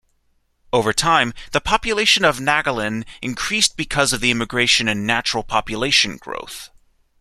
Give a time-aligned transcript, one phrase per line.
[0.73, 6.71] Over time, the population of Naghalin increased because of immigration and natural population growth.